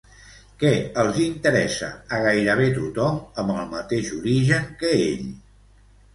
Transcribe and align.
Què 0.61 0.69
els 1.01 1.19
interessa 1.25 1.89
a 2.17 2.21
gairebé 2.29 2.65
tothom 2.79 3.21
amb 3.45 3.55
el 3.59 3.69
mateix 3.75 4.11
origen 4.23 4.67
que 4.83 4.93
ell? 5.05 5.31